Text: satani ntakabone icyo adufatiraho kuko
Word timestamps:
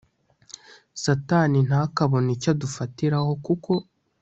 satani 1.03 1.59
ntakabone 1.67 2.29
icyo 2.35 2.49
adufatiraho 2.53 3.31
kuko 3.45 3.71